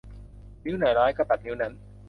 [0.63, 1.73] นิ้วไหนร้ายก็ตัดนิ้วนั้น